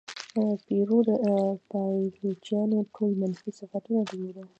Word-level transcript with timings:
پیرو 0.65 0.97
د 1.07 1.09
پایلوچانو 1.71 2.77
ټول 2.95 3.11
منفي 3.21 3.49
صفتونه 3.59 4.01
درلودل. 4.09 4.47